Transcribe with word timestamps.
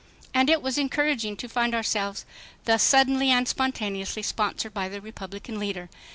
And 0.33 0.49
it 0.49 0.63
was 0.63 0.79
encouraging 0.79 1.37
to 1.37 1.47
find 1.47 1.75
ourselves 1.75 2.25
thus 2.65 2.81
suddenly 2.81 3.29
and 3.29 3.47
spontaneously 3.47 4.23
sponsored 4.23 4.73
by 4.73 4.89
the 4.89 4.99
Republican 4.99 5.59
leader. 5.59 5.91